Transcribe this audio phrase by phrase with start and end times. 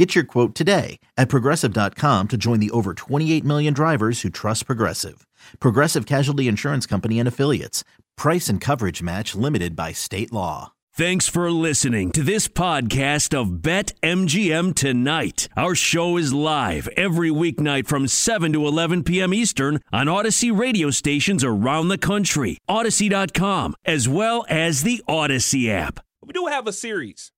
[0.00, 4.64] Get your quote today at progressive.com to join the over 28 million drivers who trust
[4.64, 5.26] Progressive.
[5.58, 7.84] Progressive Casualty Insurance Company and Affiliates.
[8.16, 10.72] Price and coverage match limited by state law.
[10.94, 15.50] Thanks for listening to this podcast of Bet MGM Tonight.
[15.54, 19.34] Our show is live every weeknight from 7 to 11 p.m.
[19.34, 26.00] Eastern on Audacy radio stations around the country, Audacy.com, as well as the Audacy app.
[26.24, 27.32] We do have a series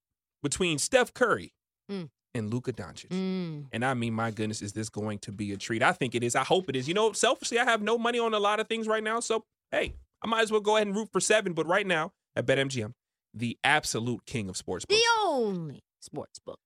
[0.45, 1.53] between Steph Curry
[1.91, 2.09] Mm.
[2.35, 3.09] And Luka Doncic.
[3.09, 3.67] Mm.
[3.73, 5.83] And I mean, my goodness, is this going to be a treat?
[5.83, 6.35] I think it is.
[6.35, 6.89] I hope it is.
[6.89, 9.21] You know, selfishly, I have no money on a lot of things right now.
[9.21, 11.53] So, hey, I might as well go ahead and root for seven.
[11.53, 12.93] But right now, at BetMGM,
[13.35, 16.59] the absolute king of sports The only sports book.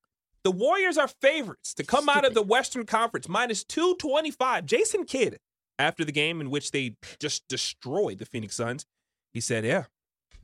[0.45, 4.65] The Warriors are favorites to come out of the Western Conference, minus 225.
[4.65, 5.39] Jason Kidd,
[5.77, 8.87] after the game in which they just destroyed the Phoenix Suns,
[9.33, 9.85] he said, Yeah,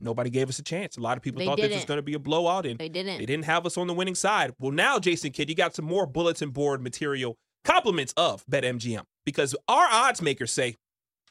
[0.03, 0.97] nobody gave us a chance.
[0.97, 2.89] A lot of people They thought this was going to be a blowout, and They
[2.89, 3.17] didn't.
[3.19, 4.53] they didn't have us on the winning side.
[4.59, 9.55] Well, now, Jason Kidd, you got some more bulletin board material, compliments of BetMGM, because
[9.67, 10.69] our odds makers say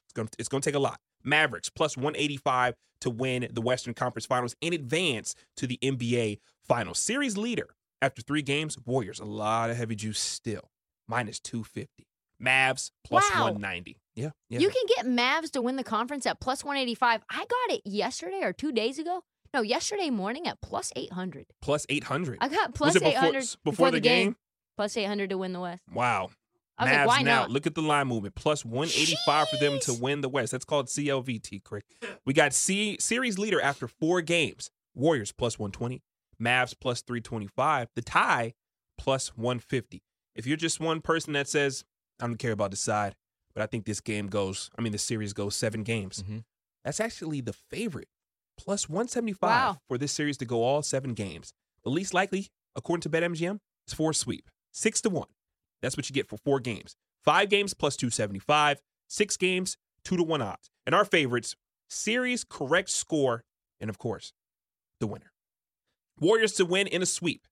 [0.05, 0.99] it's going to, it's going to take a lot.
[1.25, 6.99] Mavericks plus 185 to win the Western Conference Finals in advance to the NBA Finals.
[6.99, 10.71] Series leader after three games, Warriors, a lot of heavy juice still,
[11.09, 12.07] minus 250.
[12.43, 13.45] Mavs plus Wow.
[13.45, 13.97] 190.
[14.15, 14.59] Yeah, yeah.
[14.59, 17.23] You can get Mavs to win the conference at plus 185.
[17.31, 19.23] I got it yesterday or two days ago.
[19.55, 21.47] No, yesterday morning at plus 800.
[21.61, 22.39] plus 800.
[22.41, 24.37] I got plus Was it before, 800 before, the game?
[24.77, 25.83] Plus 800 to win the West.
[25.93, 26.31] Wow.
[26.79, 27.41] I Mavs like, why now.
[27.43, 27.51] not?
[27.51, 28.35] Look at the line movement.
[28.35, 30.53] Plus 185 for them to win the West.
[30.53, 31.85] That's called CLVT, Crick.
[32.25, 34.71] We got C series leader after four games.
[34.95, 36.03] Warriors plus 120.
[36.41, 37.89] Mavs plus 325.
[37.95, 38.55] The tie
[38.97, 40.03] plus 150.
[40.35, 41.85] If you're just one person that says,
[42.21, 43.15] I don't care about the side,
[43.55, 46.45] but I think this game goes, I mean, the series goes seven games, Mhm.
[46.85, 48.09] that's actually the favorite.
[48.59, 49.79] Plus 175 Wow.
[49.89, 51.53] for this series to go all seven games.
[51.85, 54.49] The least likely, according to BetMGM, is for a sweep.
[54.73, 55.29] Six to one.
[55.81, 56.95] That's what you get for four games.
[57.25, 58.81] Five games plus 275.
[59.09, 60.71] Six games, two to one odds.
[60.87, 61.57] And our favorites,
[61.89, 63.45] series correct score,
[63.81, 64.33] and of course,
[65.01, 65.33] the winner.
[66.19, 67.47] Warriors to win in a sweep.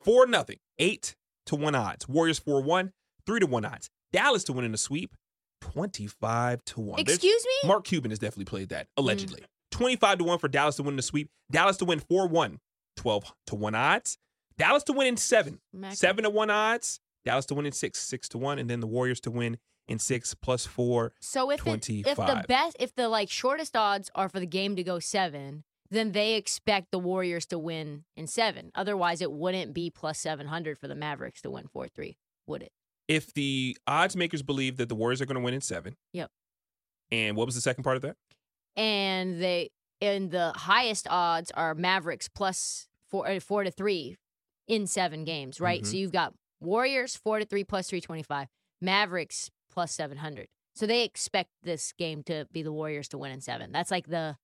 [0.00, 0.58] Four nothing.
[0.78, 1.14] Eight
[1.46, 2.08] to one odds.
[2.08, 2.92] Warriors 4 1,
[3.26, 3.88] three to one odds.
[4.12, 5.14] Dallas to win in a sweep.
[5.62, 6.96] 25 to 1.
[6.96, 7.68] There's- Excuse me?
[7.68, 8.90] Mark Cuban has definitely played that, mm.
[8.98, 9.44] allegedly.
[9.70, 11.30] 25 to 1 for Dallas to win the sweep.
[11.50, 12.60] Dallas to win 4 1,
[12.96, 14.18] 12 to 1 odds.
[14.58, 17.00] Dallas to win in 7, Mac- 7 to 1 odds.
[17.24, 18.58] Dallas to win in 6, 6 to 1.
[18.58, 19.58] And then the Warriors to win
[19.88, 21.12] in 6 plus 4.
[21.20, 24.76] So if it, if the best if the like shortest odds are for the game
[24.76, 28.72] to go 7, then they expect the Warriors to win in 7.
[28.74, 32.72] Otherwise it wouldn't be plus 700 for the Mavericks to win 4-3, would it?
[33.08, 35.96] If the odds makers believe that the Warriors are going to win in 7.
[36.12, 36.30] Yep.
[37.10, 38.16] And what was the second part of that?
[38.74, 39.70] and they
[40.00, 44.16] and the highest odds are Mavericks plus four uh, four to three
[44.66, 45.82] in seven games, right?
[45.82, 45.86] Mhm.
[45.86, 48.48] So you've got Warriors four to three plus three twenty five,
[48.80, 50.48] Mavericks plus seven hundred.
[50.74, 53.72] So they expect this game to be the Warriors to win in seven.
[53.72, 54.38] That's like the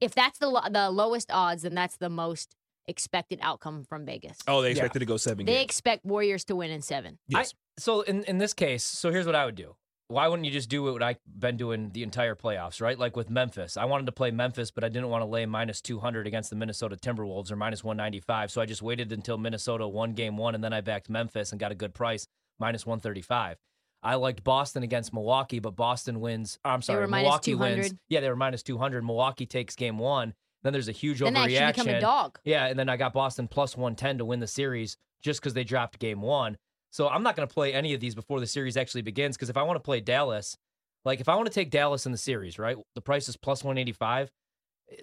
[0.00, 2.56] if that's the lo- the lowest odds, then that's the most
[2.88, 4.38] expected outcome from Vegas.
[4.48, 4.72] Oh, they Yeah.
[4.72, 5.64] expected to go 7 they games.
[5.64, 7.20] expect Warriors to win in seven.
[7.28, 7.54] yes.
[7.80, 9.74] So in, in this case, so here's what I would do.
[10.08, 12.98] Why wouldn't you just do what I've been doing the entire playoffs, right?
[12.98, 13.76] Like with Memphis.
[13.76, 16.56] I wanted to play Memphis, but I didn't want to lay minus 200 against the
[16.56, 18.50] Minnesota Timberwolves or minus 195.
[18.50, 21.60] So I just waited until Minnesota won game one, and then I backed Memphis and
[21.60, 22.26] got a good price,
[22.58, 23.56] minus 135.
[24.02, 26.58] I liked Boston against Milwaukee, but Boston wins.
[26.64, 27.94] I'm sorry, Milwaukee wins.
[28.08, 29.04] Yeah, they were minus 200.
[29.04, 30.34] Milwaukee takes game one.
[30.64, 32.38] Then there's a huge Then actually become a dog.
[32.44, 35.64] Yeah, and then I got Boston plus 110 to win the series just because they
[35.64, 36.56] dropped game one.
[36.90, 39.50] So I'm not going to play any of these before the series actually begins because
[39.50, 40.56] if I want to play Dallas,
[41.04, 42.76] like if I want to take Dallas in the series, right?
[42.94, 44.30] The price is plus 185.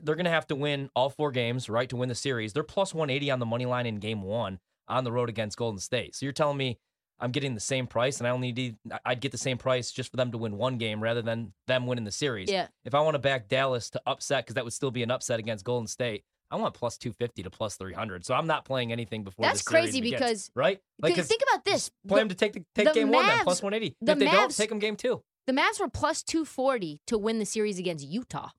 [0.03, 2.51] They're going to have to win all four games, right, to win the series.
[2.51, 5.79] They're plus 180 on the money line in game one on the road against Golden
[5.79, 6.15] State.
[6.15, 6.77] So you're telling me
[7.19, 10.11] I'm getting the same price and I only need, I'd get the same price just
[10.11, 12.51] for them to win one game rather than them winning the series.
[12.51, 12.67] Yeah.
[12.85, 15.39] If I want to back Dallas to upset, because that would still be an upset
[15.39, 18.25] against Golden State, I want plus 250 to plus 300.
[18.25, 20.79] So I'm not playing anything before That's crazy begins, because- right?
[21.01, 21.89] Like, think about this.
[22.07, 23.95] play The- them to take the, take the game one then, plus 180.
[24.01, 25.21] the if they don't, take them game two.
[25.45, 28.49] The Mavs were plus 240 to win the series against Utah.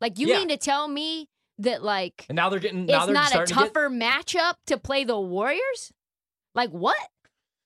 [0.00, 0.38] Like, you Yeah.
[0.38, 1.28] mean to tell me
[1.58, 3.88] that, like, And now they're getting, now it's they're not a starting to get, tougher
[3.90, 5.92] matchup to play the Warriors?
[6.54, 6.98] Like, what?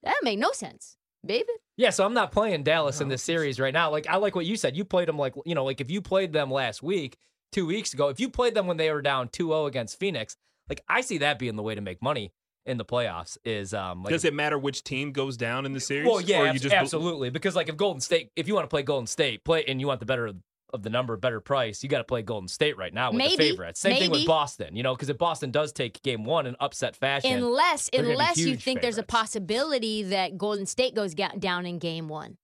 [0.02, 0.96] That made no sense.
[1.26, 1.48] baby.
[1.76, 3.90] Yeah, so I'm not playing Dallas in this series right now.
[3.90, 4.76] Like I like what you said.
[4.76, 7.16] You played them like you know, like if you played them last week,
[7.52, 10.36] two weeks ago, if you played them when they were down 2-0 against Phoenix,
[10.68, 12.32] like I see that being the way to make money
[12.66, 13.38] in the playoffs.
[13.44, 16.06] Is um like Does it matter which team goes down in the series?
[16.06, 17.30] well, yeah, Or you abs- just absolutely.
[17.30, 19.86] Because like if Golden State, if you want to play Golden State, play and you
[19.86, 20.32] want the better
[20.74, 23.36] of the number, better price, you got to play Golden State right now with Maybe.
[23.36, 23.80] the favorites.
[23.80, 26.94] Same thing with Boston, you know, because if Boston does take game one in upset
[26.94, 30.94] fashion, Unless, they're gonna be unless you huge think there's a possibility that Golden State
[30.94, 32.36] goes ga- down in game one,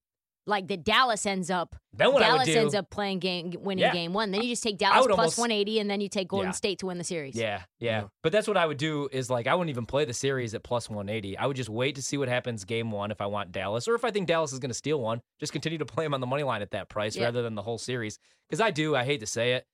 [0.47, 1.75] like that Dallas ends up.
[1.95, 3.93] then what I would Dallas do, ends up playing game, winning Yeah.
[3.93, 4.31] game one.
[4.31, 6.53] Then you just take Dallas plus almost- 180, and then you take Golden Yeah.
[6.53, 7.35] State to win the series.
[7.37, 8.09] Yeah, yeah, Yeah.
[8.23, 10.63] But that's what I would do is like I wouldn't even play the series at
[10.63, 11.39] plus 180.
[11.39, 13.95] I would just wait to see what happens game one if I want Dallas or
[13.95, 15.21] if I think Dallas is going to steal one.
[15.41, 17.25] Just continue to play them on the money line at that price Yeah.
[17.25, 18.19] rather than the whole series.
[18.51, 19.65] Because I do, I hate to say it,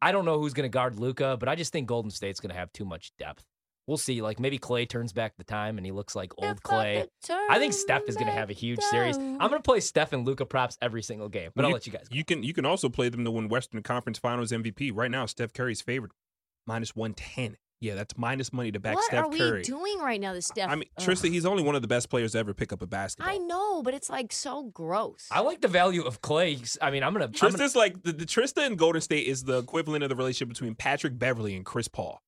[0.00, 2.50] I don't know who's going to guard Luka, but I just think Golden State's going
[2.52, 3.44] to have too much depth.
[3.86, 4.22] We'll see.
[4.22, 7.06] Like maybe Clay turns back the time and he looks like old Clay.
[7.50, 9.16] I think Steph is going to have a huge series.
[9.16, 11.74] I'm going to play Steph and Luka props every single game, but Well, I'll you-
[11.74, 12.08] let you guys.
[12.08, 12.14] Go.
[12.16, 14.92] You can you can also play them to win Western Conference Finals MVP.
[14.94, 16.12] Right now, Steph Curry's favored
[16.66, 17.56] minus one ten.
[17.80, 19.62] Yeah, that's minus money to back What Steph are we Curry.
[19.62, 20.70] doing right now, this Steph?
[20.70, 21.04] I mean, Ugh.
[21.04, 23.34] Trista, he's only one of the best players to ever pick up a basketball.
[23.34, 25.26] I know, but it's like so gross.
[25.32, 26.58] I like the value of Clay.
[26.80, 27.36] I mean, I'm going to.
[27.36, 27.48] Try.
[27.50, 30.76] Trista's like the, the Trista and Golden State is the equivalent of the relationship between
[30.76, 32.20] Patrick Beverley and Chris Paul.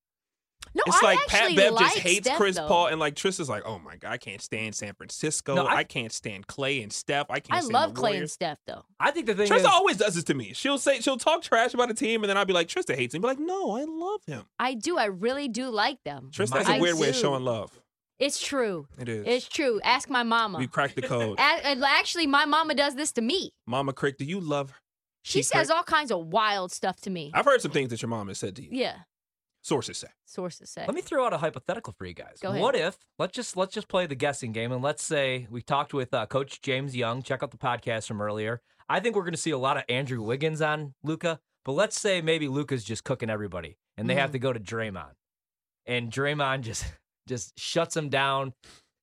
[0.75, 2.67] No, It's I like Pat actually Bev like just hates Steph, Chris though.
[2.69, 5.55] Paul, and like Trista's like, oh my god, I can't stand San Francisco.
[5.55, 7.27] No, I- I, can't stand Clay and Steph.
[7.31, 7.57] I can't.
[7.57, 8.33] I stand love the Clay and Warriors.
[8.33, 8.85] Steph, though.
[8.99, 10.53] I think the thing Trista is, always does this to me.
[10.55, 13.15] She'll say she'll talk trash about a team, and then I'll be like, Trista hates
[13.15, 13.23] him.
[13.23, 14.45] Be like, no, I love him.
[14.59, 14.99] I do.
[14.99, 16.31] I really do like them.
[16.33, 17.71] Trista has a I weird way of showing love.
[18.19, 18.87] It's true.
[18.99, 19.25] It is.
[19.27, 19.81] It's true.
[19.83, 20.59] Ask my mama.
[20.59, 21.37] we cracked the code.
[21.39, 23.53] Actually, my mama does this to me.
[23.67, 24.77] Mama Crick, do you love her?
[25.23, 27.31] She She says cra- all kinds of wild stuff to me.
[27.35, 28.69] I've heard some things that your mom has said to you.
[28.71, 28.97] Yeah,
[29.65, 30.09] Sources say.
[30.27, 30.85] sources say.
[30.87, 32.39] Let me throw out a hypothetical for you guys.
[32.43, 32.61] Go ahead.
[32.61, 35.95] What if let's just let's just play the guessing game and let's say we talked
[35.95, 37.23] with uh, Coach James Young.
[37.23, 38.61] Check out the podcast from earlier.
[38.91, 41.99] I think we're going to see a lot of Andrew Wiggins on Luka, but let's
[41.99, 44.33] say maybe Luka's just cooking everybody and they have Mhm.
[44.35, 45.15] to go to Draymond,
[45.87, 46.85] and Draymond just
[47.27, 48.53] just shuts him down.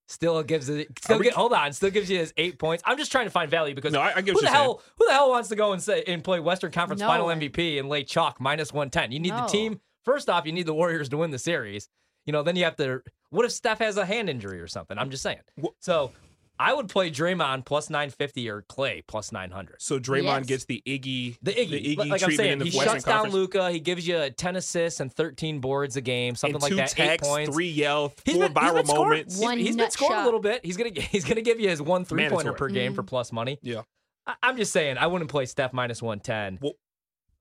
[0.08, 0.90] Still gives it.
[1.02, 1.34] Still we- get.
[1.34, 1.72] Hold on.
[1.74, 2.84] Still gives you his eight points.
[2.86, 4.52] I'm just trying to find value because No, I, I get who what the you're
[4.52, 4.54] saying.
[4.64, 4.82] hell?
[4.98, 7.28] Who the hell wants to go and say and play Western Conference No Final.
[7.28, 9.12] MVP and lay chalk minus one ten?
[9.14, 9.80] You need the team.
[10.06, 11.88] First off, you need the Warriors to win the series.
[12.26, 13.02] You know, then you have to.
[13.30, 14.98] What if Steph has a hand injury or something?
[14.98, 15.40] I'm just saying.
[15.58, 16.12] Wha- So,
[16.60, 19.82] I would play Draymond plus nine fifty or Clay plus nine hundred.
[19.82, 20.46] So Draymond Yes.
[20.46, 23.06] gets the Iggy, The Iggy, like- like I'm treatment saying, in the he Western shuts
[23.06, 23.72] down Luka.
[23.72, 26.92] He gives you ten assists and thirteen boards a game, something and like two that.
[27.00, 27.56] eight texts, points.
[27.56, 29.34] three yell, He's four been- he's viral been scoring- moments.
[29.36, 30.64] He's- One he's been nut scoring a little bit.
[30.64, 32.96] He's gonna he's gonna give you his one three pointer per game Mhm.
[32.96, 33.58] for plus money.
[33.64, 33.82] Yeah.
[34.28, 36.60] I, I'm just saying, I wouldn't play Steph minus one ten.
[36.62, 36.74] Well-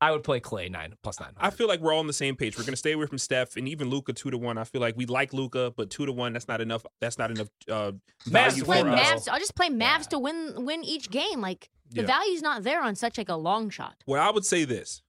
[0.02, 1.32] I would play Clay nine plus nine.
[1.37, 2.56] I feel like we're all on the same page.
[2.56, 4.56] We're gonna stay away from Steph and even Luka two to one.
[4.56, 6.87] I feel like we like Luka, but two to one that's not enough.
[7.00, 7.93] That's not enough uh,
[8.26, 9.00] Mavs value play for us.
[9.00, 9.29] us.
[9.29, 9.32] Mavs.
[9.32, 10.08] I'll just play Mavs Yeah.
[10.11, 11.41] to win win each game.
[11.43, 12.06] Like the Yeah.
[12.06, 13.97] value's not there on such like a long shot.
[14.06, 15.02] Well, I would say this: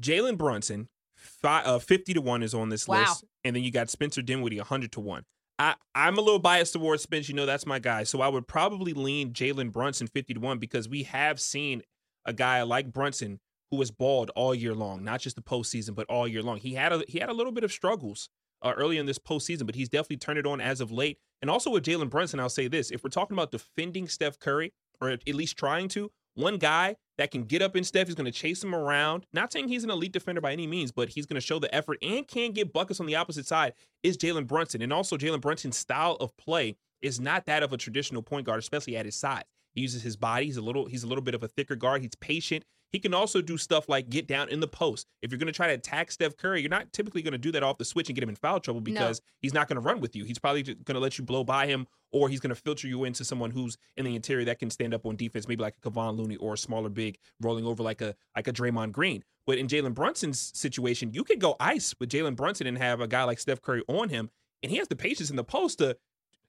[0.00, 3.00] Jalen Brunson, fi- uh, fifty to one is on this Wow.
[3.00, 5.24] list, and then you got Spencer Dinwiddie, hundred to one.
[5.58, 7.28] I, I'm a little biased towards Spence.
[7.28, 10.58] You know that's my guy, so I would probably lean Jalen Brunson fifty to one
[10.58, 11.82] because we have seen
[12.24, 13.40] a guy like Brunson
[13.70, 16.58] who was balled all year long, not just the postseason, but all year long.
[16.58, 18.28] He had a he had a little bit of struggles
[18.60, 21.18] uh, early in this postseason, but he's definitely turned it on as of late.
[21.40, 24.72] And also with Jalen Brunson, I'll say this: if we're talking about defending Steph Curry,
[25.00, 28.30] or at least trying to, one guy that can get up in Steph is going
[28.30, 29.26] to chase him around.
[29.32, 31.74] Not saying he's an elite defender by any means, but he's going to show the
[31.74, 34.82] effort and can get buckets on the opposite side is Jalen Brunson.
[34.82, 38.60] And also Jalen Brunson's style of play is not that of a traditional point guard,
[38.60, 39.42] especially at his size.
[39.74, 40.46] He uses his body.
[40.46, 42.02] He's a little he's a little bit of a thicker guard.
[42.02, 42.64] He's patient.
[42.90, 45.06] He can also do stuff like get down in the post.
[45.22, 47.50] If you're going to try to attack Steph Curry, you're not typically going to do
[47.52, 49.80] that off the switch and get him in foul trouble because he's not going to
[49.80, 50.24] run with you.
[50.24, 53.04] He's probably going to let you blow by him or he's going to filter you
[53.04, 55.90] into someone who's in the interior that can stand up on defense, maybe like a
[55.90, 59.24] Kevon Looney or a smaller big rolling over like a like a Draymond Green.
[59.46, 63.08] But in Jalen Brunson's situation, you could go ice with Jalen Brunson and have a
[63.08, 64.30] guy like Steph Curry on him,
[64.62, 65.96] and he has the patience in the post to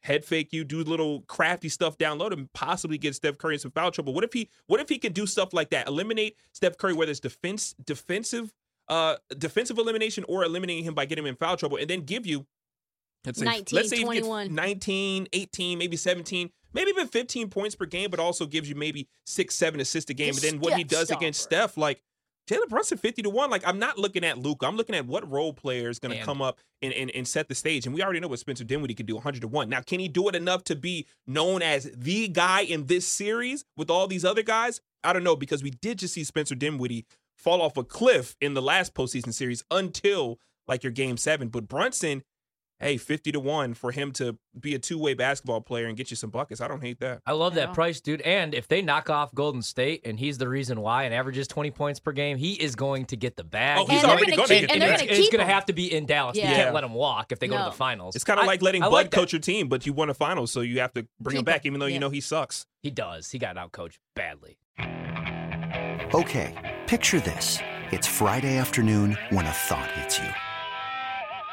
[0.03, 3.59] head fake you, do little crafty stuff down low to possibly get Steph Curry in
[3.59, 4.13] some foul trouble.
[4.13, 5.87] What if he what if he could do stuff like that?
[5.87, 8.53] Eliminate Steph Curry, whether it's defense defensive
[8.89, 12.25] uh defensive elimination or eliminating him by getting him in foul trouble, and then give
[12.25, 12.45] you
[13.25, 14.53] let's say 19, let's say 21.
[14.53, 19.07] 19, 18, maybe 17, maybe even 15 points per game, but also gives you maybe
[19.25, 20.29] six, seven assists a game.
[20.29, 21.41] And then what he does against.
[21.41, 22.01] Steph, like
[22.49, 23.49] Jalen Brunson 50 to 1.
[23.49, 24.63] Like, I'm not looking at Luke.
[24.63, 27.47] I'm looking at what role player is going to come up and, and, and set
[27.47, 27.85] the stage.
[27.85, 29.69] And we already know what Spencer Dinwiddie can do 100 to 1.
[29.69, 33.63] Now, can he do it enough to be known as the guy in this series
[33.77, 34.81] with all these other guys?
[35.03, 37.05] I don't know because we did just see Spencer Dinwiddie
[37.37, 41.49] fall off a cliff in the last postseason series until like your game seven.
[41.49, 42.23] But Brunson
[42.83, 46.09] hey, 50 to 1 for him to be a two way basketball player and get
[46.11, 46.61] you some buckets.
[46.61, 47.21] I don't hate that.
[47.25, 47.65] I love Yeah.
[47.67, 48.21] that price, dude.
[48.21, 51.71] And if they knock off Golden State and he's the reason why and averages 20
[51.71, 53.79] points per game, he is going to get the bag.
[53.79, 55.07] Oh, he's And already gonna going keep- get and the they're bag.
[55.07, 56.37] gonna it's, it's gonna have to be in Dallas.
[56.37, 56.49] Yeah.
[56.49, 58.15] You can't let him walk if they go to the finals.
[58.15, 60.13] It's kind of like letting I Bud like coach your team, but you won a
[60.13, 62.65] final, so you have to bring him back, even though you know he sucks.
[62.81, 63.31] He does.
[63.31, 64.57] He got outcoached badly.
[66.13, 67.57] Okay, picture this.
[67.91, 70.29] It's Friday afternoon when a thought hits you.